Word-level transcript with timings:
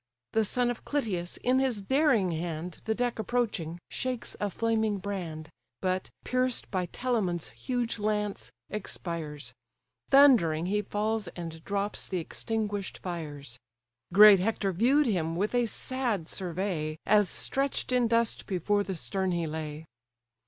The 0.31 0.45
son 0.45 0.71
of 0.71 0.83
Clytius 0.83 1.37
in 1.43 1.59
his 1.59 1.79
daring 1.79 2.31
hand, 2.31 2.81
The 2.85 2.95
deck 2.95 3.19
approaching, 3.19 3.77
shakes 3.87 4.35
a 4.39 4.49
flaming 4.49 4.97
brand; 4.97 5.47
But, 5.79 6.09
pierced 6.25 6.71
by 6.71 6.87
Telamon's 6.87 7.49
huge 7.49 7.99
lance, 7.99 8.51
expires: 8.71 9.53
Thundering 10.09 10.65
he 10.65 10.81
falls, 10.81 11.27
and 11.35 11.63
drops 11.63 12.07
the 12.07 12.17
extinguish'd 12.17 12.97
fires. 12.97 13.59
Great 14.11 14.39
Hector 14.39 14.71
view'd 14.71 15.05
him 15.05 15.35
with 15.35 15.53
a 15.53 15.67
sad 15.67 16.27
survey, 16.27 16.97
As 17.05 17.29
stretch'd 17.29 17.91
in 17.93 18.07
dust 18.07 18.47
before 18.47 18.81
the 18.83 18.95
stern 18.95 19.29
he 19.31 19.45
lay. 19.45 19.85